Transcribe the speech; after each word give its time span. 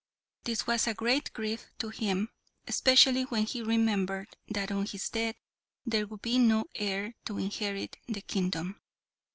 This 0.45 0.65
was 0.65 0.87
a 0.87 0.95
great 0.95 1.31
grief 1.31 1.67
to 1.77 1.89
him, 1.89 2.29
especially 2.67 3.21
when 3.21 3.45
he 3.45 3.61
remembered 3.61 4.35
that 4.47 4.71
on 4.71 4.87
his 4.87 5.07
death 5.09 5.35
there 5.85 6.07
would 6.07 6.23
be 6.23 6.39
no 6.39 6.65
heir 6.73 7.13
to 7.25 7.37
inherit 7.37 7.97
the 8.07 8.21
kingdom. 8.23 8.81